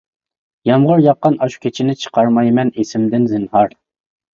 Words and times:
يامغۇر 0.69 1.03
ياغقان 1.03 1.37
ئاشۇ 1.39 1.63
كېچىنى 1.67 1.97
چىقارمايمەن 2.03 2.77
ئېسىمدىن 2.77 3.33
زىنھار. 3.35 3.83